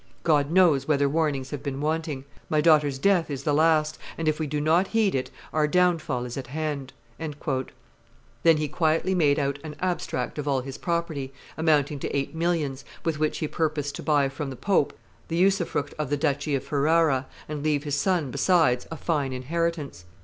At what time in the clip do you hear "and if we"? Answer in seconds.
4.17-4.47